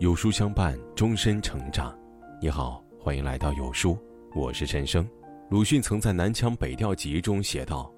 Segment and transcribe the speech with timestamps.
[0.00, 1.92] 有书相伴，终身成长。
[2.40, 3.98] 你好，欢迎来到有书，
[4.32, 5.04] 我是陈生。
[5.50, 7.92] 鲁迅曾在《南腔北调集》中写道：“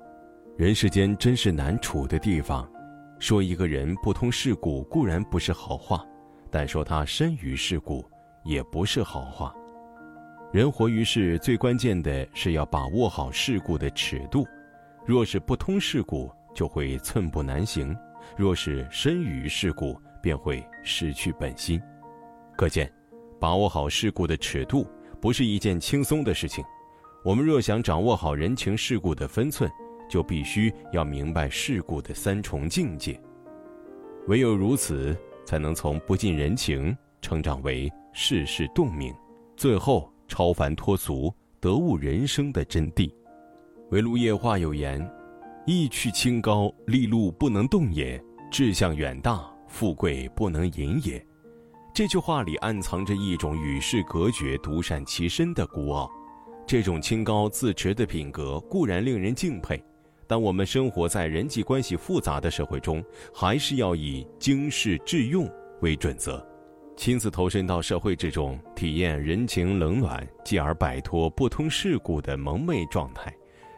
[0.56, 2.66] 人世间真是难处的地方。
[3.18, 6.02] 说一个人不通世故固然不是好话，
[6.50, 8.02] 但说他深于世故
[8.44, 9.54] 也不是好话。
[10.54, 14.46] 人活于世，最关键的是要把握好世故的尺度。
[15.04, 17.94] 若是不通世故，就会寸步难行；
[18.38, 21.80] 若是深于世故，便会失去本心。”
[22.56, 22.92] 可见，
[23.38, 24.86] 把握好世故的尺度
[25.20, 26.64] 不是一件轻松的事情。
[27.24, 29.70] 我们若想掌握好人情世故的分寸，
[30.08, 33.20] 就必须要明白世故的三重境界。
[34.26, 39.14] 唯有如此，才能从不近人情成长为世事洞明，
[39.56, 43.12] 最后超凡脱俗，得悟人生的真谛。
[43.90, 45.00] 围炉夜话有言
[45.66, 48.18] ：“意趣清高，利禄不能动也；
[48.50, 51.24] 志向远大，富贵不能淫也。”
[51.94, 56.10] 这句话里暗藏着一种与世隔绝、独善其身的孤傲。
[56.66, 59.82] 这种清高自持的品格固然令人敬佩，
[60.26, 63.02] 但我们生活在人际关系复杂的社会中，
[63.34, 66.46] 还是要以经世致用为准则。
[66.96, 73.34] 亲自投身到社会之中，体验人情冷暖，继而摆脱不通世故的蒙昧状态，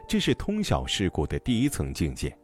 [0.07, 2.37] 这是通晓世故的第一层境界。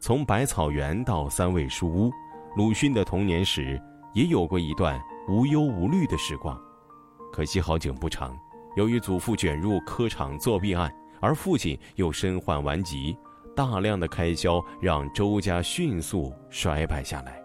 [0.00, 2.10] 从百草园到三味书屋，
[2.58, 3.80] 鲁迅的童年时。
[4.14, 6.58] 也有过一段无忧无虑的时光，
[7.30, 8.36] 可惜好景不长。
[8.74, 13.16] 由于祖父卷入科场作弊案，而父亲又身患顽疾，
[13.54, 17.40] 大量的开销让周家迅速衰败下来。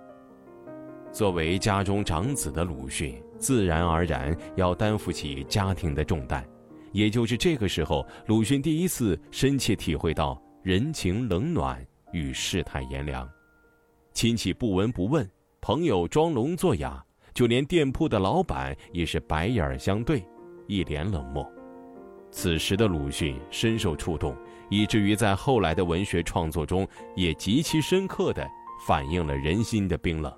[1.11, 6.43] 作为家中长子的鲁迅，自然而然要担负起家庭的重担。
[6.91, 13.29] 也就是这个时候，鲁迅第一次深切体会到人情冷暖与世态炎凉，
[14.13, 15.29] 亲戚不闻不问。
[15.61, 17.01] 朋友装聋作哑，
[17.33, 20.21] 就连店铺的老板也是白眼相对，
[20.67, 21.49] 一脸冷漠。
[22.31, 24.35] 此时的鲁迅深受触动，
[24.69, 28.45] 以至于在后来的文学创作中也极其深刻地
[28.85, 30.33] 反映了人心的冰冷。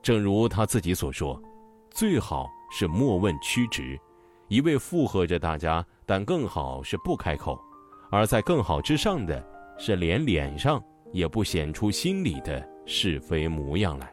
[0.00, 1.38] 正如他自己所说
[1.90, 3.98] ：“最好是莫问曲直，
[4.46, 7.60] 一味附和着大家；但更好是不开口，
[8.10, 9.44] 而在更好之上的
[9.76, 14.12] 是连脸上也不显出心里的是非模样来。”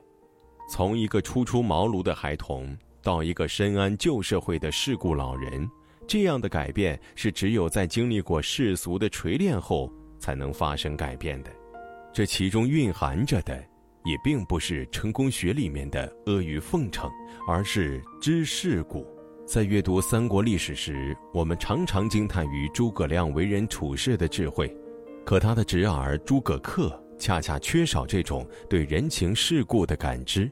[0.69, 5.67] 从一个初出茅庐的孩童到一个深谙旧社会的世故老人，
[6.07, 11.51] 这样的改变是只有在经历过世俗的锤炼后才能发生改变的。
[12.11, 13.55] 这其中蕴含着的，
[14.05, 17.11] 也并不是成功学里面的阿谀奉承，
[17.47, 19.05] 而是知世故。
[19.45, 24.75] 在阅读三国历史时，我们常常惊叹于诸葛亮为人处事的智慧，
[25.23, 26.91] 可他的侄儿诸葛恪。
[27.17, 30.51] 恰恰缺少这种对人情世故的感知。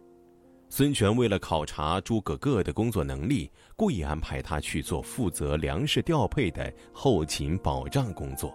[0.70, 8.52] 孙权为了考察诸葛恪的工作能力，故意安排他去做负责粮食调配的后勤保障工作。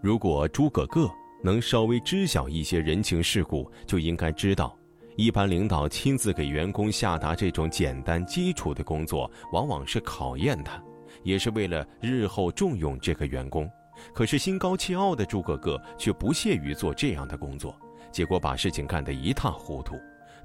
[0.00, 1.10] 如果诸葛恪
[1.42, 4.78] 能稍微知晓一些人情世故，就应该知道，
[5.16, 10.80] 一般领导亲自给员工下达这种简单基础的工作，往往是考验他，
[11.24, 13.68] 也是为了日后重用这个员工。
[14.14, 17.74] 可是心高气傲的诸葛恪却不屑于做这样的工作，
[18.10, 19.96] 结果把事情干得一塌糊涂，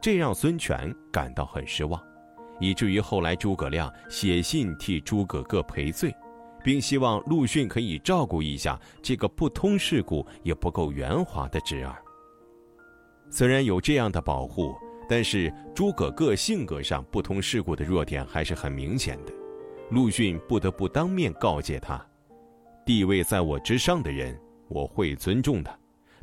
[0.02, 2.02] 这让孙权感到很失望，
[2.60, 6.16] 以至于后来诸葛亮写信替诸葛恪赔罪，
[6.64, 11.96] 并希望陆逊可以照顾一下这个不通世故也不够圆滑的侄儿。
[13.30, 14.76] 虽然有这样的保护，
[15.10, 19.34] 但是诸葛恪性格上不通世故的弱点还是很明显的，
[19.90, 22.04] 陆逊不得不当面告诫他。
[22.86, 25.72] 地位在我之上的人，我会尊重他；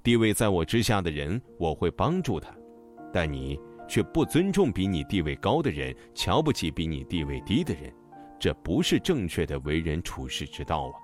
[0.01, 2.55] 地位在我之下的人，我会帮助他。
[3.13, 3.59] 但你
[3.89, 7.93] 却不尊重比你地位高的人，瞧不起比你地位低的人，
[8.39, 10.95] 这不是正确的为人处事之道啊！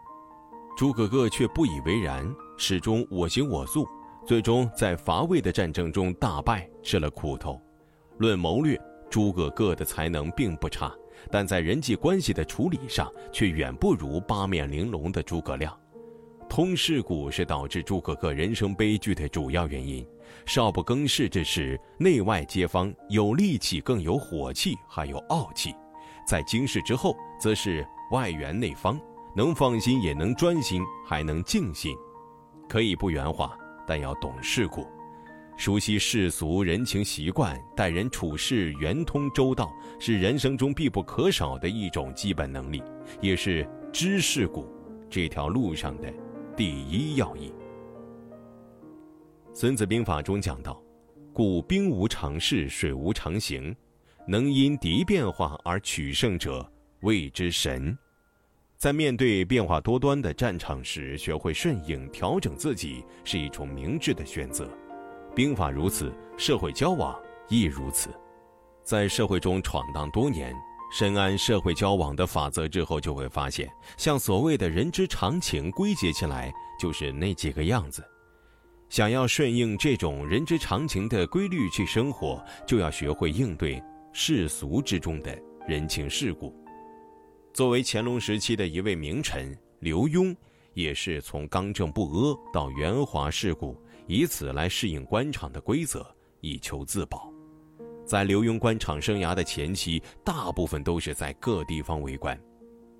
[0.76, 2.24] 诸葛恪却不以为然，
[2.56, 3.84] 始终我行我素，
[4.24, 7.60] 最终在乏味的战争中大败，吃了苦头。
[8.18, 8.80] 论谋略，
[9.10, 10.94] 诸葛恪的才能并不差。
[11.30, 15.76] 但在人际关系的处理上，却远不如八面玲珑的诸葛亮。
[16.48, 20.06] 通世故是导致诸葛恪人生悲剧的主要原因。
[20.46, 25.72] 少不更事之时，内外皆方有力气，更有火气，还有傲气；
[26.26, 28.98] 在经世之后，则是外圆内方，
[29.36, 31.94] 能放心，也能专心，还能静心。
[32.68, 33.56] 可以不圆滑，
[33.86, 34.86] 但要懂世故。
[35.58, 39.68] 熟悉世俗人情习惯，待人处事圆通周到，
[39.98, 42.80] 是人生中必不可少的一种基本能力，
[43.20, 44.72] 也是知世故
[45.10, 46.14] 这条路上的
[46.56, 47.52] 第一要义。
[49.52, 50.80] 《孙子兵法》中讲到
[51.34, 53.74] ：“故兵无常势，水无常形。
[54.28, 56.64] 能因敌变化而取胜者，
[57.00, 57.98] 谓之神。
[58.76, 64.70] 在面对变化多端的战场时，学会顺应、调整自己是一种明智的选择。
[65.38, 67.16] 兵法如此，社会交往
[67.48, 68.10] 亦如此。
[68.82, 70.52] 在社会中闯荡多年，
[70.90, 78.04] 深谙社会交往的法则之后，就会发现，像所谓的人之常情，归结起来就是那几个样子。
[78.88, 83.80] 想要顺应这种人之常情的规律去生活，就要学会应对。
[84.12, 86.52] 世俗之中的人情世故。
[87.54, 90.34] 作为乾隆时期的一位名臣，刘墉
[90.74, 96.04] 也是从刚正不阿到圆滑世故，以此来适应官场的规则，
[96.40, 97.30] 以求自保。
[98.06, 102.36] 在刘墉官场生涯的前期，大部分都是在各地方为官。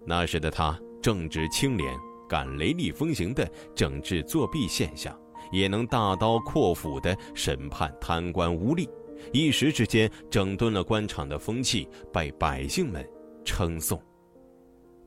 [0.07, 5.19] 那时的他正直清廉，敢雷厉风行的整治作弊现象，
[5.51, 8.87] 也能大刀阔斧的审判贪官污吏。
[9.33, 13.09] 一时之间，整顿了官场的风气，被百姓们
[13.47, 14.01] 称颂。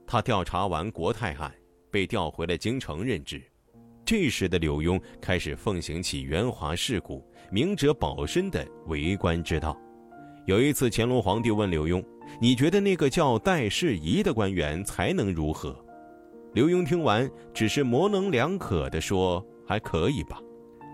[0.07, 1.53] 他调查完国泰案，
[1.91, 3.41] 被调回了京城任职。
[4.11, 9.79] 这时的柳庸开始奉行起圆滑世故、明哲保身的为官之道。
[10.45, 12.03] 有一次，乾隆皇帝问柳庸
[12.37, 15.73] ：“你觉得那个叫戴世仪的官员才能如何？”
[16.53, 20.37] 刘墉听完，只是模棱两可地说：“还可以吧。”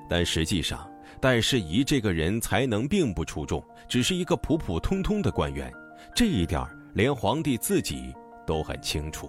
[0.07, 0.87] 但实际上，
[1.19, 3.59] 戴世仪这个人才能并不出众，
[3.89, 5.73] 只是一个普普通通的官员，
[6.15, 8.13] 这一点连皇帝自己
[8.45, 9.27] 都很清楚。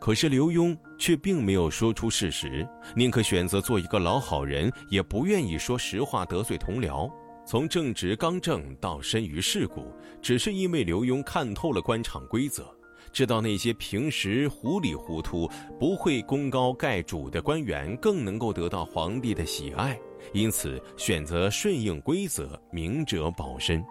[0.00, 2.66] 可是刘墉却并没有说出事实，
[2.96, 7.10] 宁可选择做一个老好人，也不愿意说实话得罪同僚。
[7.46, 9.92] 从正直刚正到深于世故，
[10.22, 12.74] 只是因为刘墉看透了官场规则，
[13.12, 19.98] 知道那些平时糊里糊涂、不会功高盖主的官员更能够得到皇帝的喜爱。
[20.32, 23.84] 因此，选择顺应规则，明哲保身。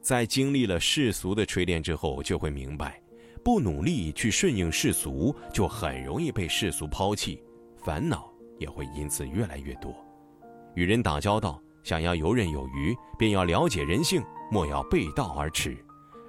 [0.00, 3.00] 在经历了世俗的锤炼之后，就会明白，
[3.46, 7.40] 不努力去顺应世俗，就很容易被世俗抛弃，
[7.76, 8.28] 烦恼
[8.58, 9.94] 也会因此越来越多。
[10.74, 14.20] 与人打交道，想要游刃有余，便要了解人性，
[14.50, 15.76] 莫要背道而驰。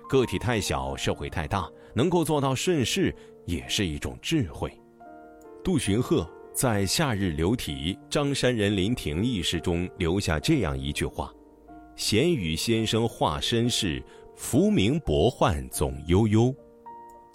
[0.08, 3.12] 个体太小，社会太大，能够做到顺势，
[3.48, 4.72] 也是一种智慧。
[5.64, 6.30] 杜荀鹤。
[6.54, 11.32] 在《夏日流题·张山人林亭轶事》中留下这样一句话
[11.96, 14.04] ：“闲语先生化身世，
[14.36, 16.54] 浮名薄宦总悠悠。”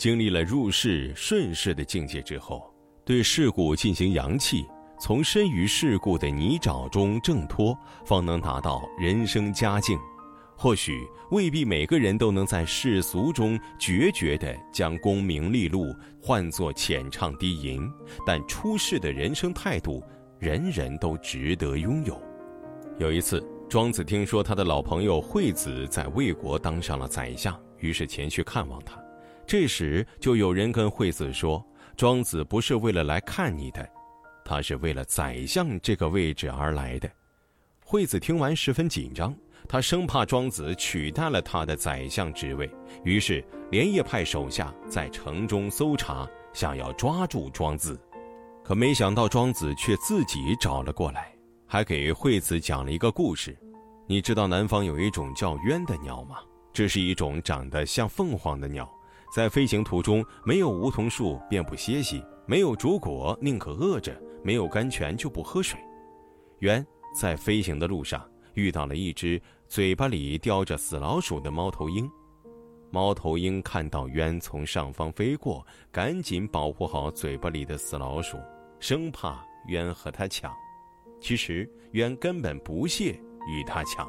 [0.02, 4.66] 经历了入世顺势的境界之后，对世故进行扬弃，
[5.00, 7.72] 从深于世故的泥沼中挣脱，
[8.04, 9.96] 方能达到人生佳境。
[10.56, 17.88] 或许未必每个人都能在世俗中决绝地将功名利禄换作浅唱低吟，
[18.26, 20.02] 但出世的人生态度，
[20.40, 22.20] 人人都值得拥有。
[22.98, 29.00] 有一次，庄子听说他的老朋友惠子在魏国当上了宰相，于是前去看望他。
[29.52, 31.62] 这时，就有人跟惠子说
[31.94, 33.86] ：“庄子不是为了来看你的，
[34.46, 37.10] 他是为了宰相这个位置而来的。”
[37.84, 39.36] 惠子听完十分紧张。
[39.68, 42.66] 他生怕庄子取代了他的宰相职位，
[43.04, 48.00] 于是连夜派手下在城中搜查，想要抓住庄子。
[48.64, 51.30] 可没想到庄子却自己找了过来，
[51.66, 53.54] 还给惠子讲了一个故事。
[54.06, 56.38] 你知道南方有一种叫鸢的鸟吗？
[56.72, 58.90] 这是一种长得像凤凰的鸟，
[59.34, 65.80] 在飞行途中没有梧桐树便不歇息，没有竹果宁可饿着，没有甘泉就不喝水。
[66.58, 66.84] 鸢
[67.18, 68.22] 在飞行的路上。
[68.54, 72.06] 遇到了一只嘴巴里叼着死老鼠的猫头鹰，
[72.90, 78.36] 猫头鹰看到鸢从上方飞过，赶紧保护好嘴巴里的死老鼠，
[78.78, 80.52] 生怕鸢和它抢。
[81.18, 84.06] 其实鸢根本不屑与它抢。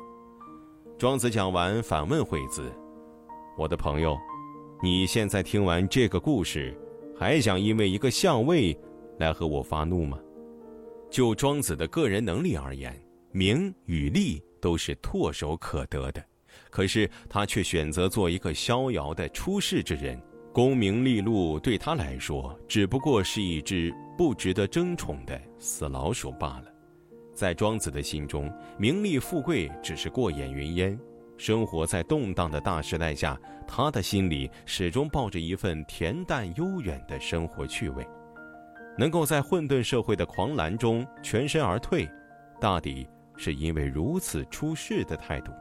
[0.97, 2.69] 庄子讲完，反问惠子
[3.57, 4.17] ：“我的朋友，
[4.83, 6.77] 你现在听完这个故事，
[7.17, 8.77] 还想因为一个相位
[9.17, 10.19] 来和我发怒吗？”
[11.09, 12.93] 就庄子的个人能力而言。
[13.31, 16.21] 名与利都是唾手可得的，
[16.69, 20.21] 可是他却选择做一个逍遥的出世之人。
[20.51, 26.65] 功名利禄对他来说，只不过是一只不值得争宠的死老鼠罢了。
[27.33, 30.99] 在庄子的心中，名利富贵只是过眼云烟。
[31.37, 38.05] 生活在动荡的大时代下，他的心里始终抱着一份恬淡悠远的生活趣味。
[38.97, 42.09] 能够在混沌社会的狂澜中全身而退，
[42.59, 43.07] 大抵。
[43.35, 45.51] 是因为如此出世的态度，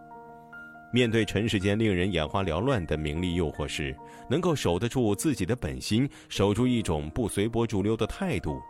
[0.92, 3.96] 面对尘世间令人眼花缭乱的名利诱惑时，
[4.28, 8.60] 能够守得住自己的本心，守住一种不随波逐流的态度，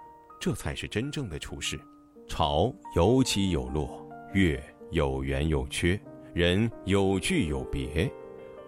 [0.40, 1.76] 这才是真正的处世。
[2.28, 6.00] 潮有起有落，月有圆有缺，
[6.34, 8.10] 人有聚有别，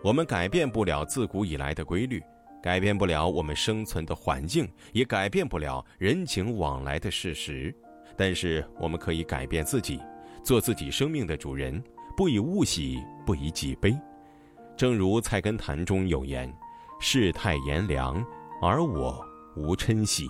[0.02, 2.22] 我们改变不了自古以来的规律，
[2.62, 7.74] 改变不了我们生存的环境，也改变不了人情往来的事实。
[8.18, 9.98] 但是我们可以改变自己，
[10.42, 11.82] 做自己生命的主人，
[12.14, 13.96] 不以物喜，不以己悲。
[14.76, 16.52] 正如《菜根谭》中有言
[17.00, 18.22] ：“世态炎凉，
[18.60, 19.24] 而我
[19.56, 20.26] 无嗔喜；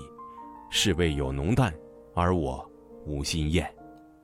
[0.70, 1.74] 世味有浓淡，
[2.14, 2.64] 而我
[3.04, 3.68] 无心厌。”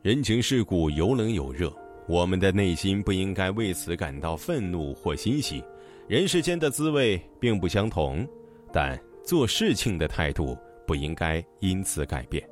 [0.00, 1.74] 人情世故有冷有热，
[2.08, 5.62] 我们的内心不应该为此感到愤怒或欣喜。
[6.08, 8.26] 人世间的滋味并不相同，
[8.72, 12.46] 但做事情的态度不应该因此改变。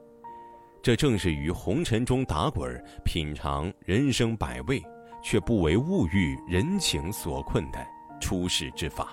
[0.82, 4.82] 这正是于红尘中打滚，品尝人生百味。
[5.20, 7.86] 却不为物欲人情所困的
[8.20, 9.12] 出世之法。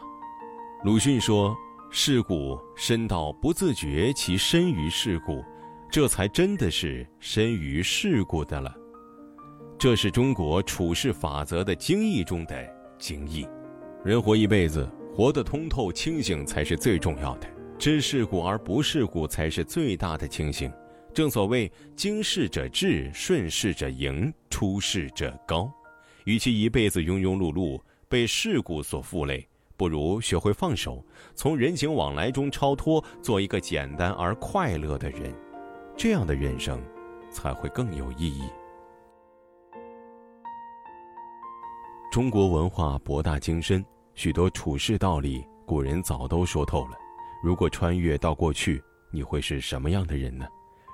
[0.83, 1.57] 鲁迅说
[1.89, 5.43] ：“世故深到不自觉其深于世故，
[5.89, 8.75] 这才真的是深于世故的了。”
[9.85, 13.47] 这是中国处世法则的精义中的精义。
[14.03, 17.47] 人活一辈子，活得通透清醒才是最重要的。
[17.77, 20.73] 知世故而不世故才是最大的清醒。
[21.13, 25.71] 正所谓：“经世者智，顺势者赢，出世者高。”
[26.25, 35.31] 与其一辈子庸庸碌碌被世故所负累，不如学会放手，从人情往来中超脱，做一个简单而快乐的人，
[35.95, 36.81] 这样的人生
[37.29, 38.45] 才会更有意义。
[42.15, 46.97] 中国文化博大精深，许多处世道理，古人早都说透了。
[47.43, 48.81] 如果穿越到过去，
[49.11, 50.45] 你会是什么样的人呢？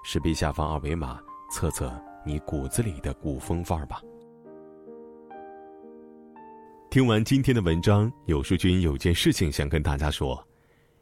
[0.04, 1.20] 视频下方二维码，
[1.52, 1.94] 测测
[2.26, 4.02] 你骨子里的古风范儿吧。
[6.90, 10.44] 听完今天的文章，有书君有件事情想跟大家说。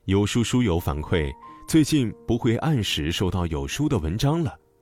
[0.03, 1.33] 有书书友反馈，
[1.65, 4.59] 最近不会按时收到有书的文章了，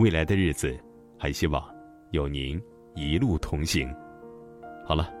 [0.00, 0.74] 未来的日子，
[1.18, 1.62] 还希望
[2.12, 2.58] 有您
[2.94, 3.94] 一路同行。
[4.82, 5.12] 好了，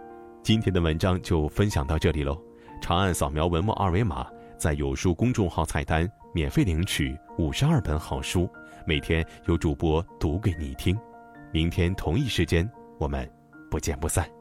[0.42, 2.42] 今天的文章就分享到这里喽。
[2.80, 8.48] 长按扫描文末二维码，在有书公众号菜单免费领取五十二本好书，
[8.86, 10.98] 每天有主播读给你听。
[11.52, 12.66] 明天同一时间，
[12.98, 13.30] 我们。
[13.70, 14.39] 不见不散。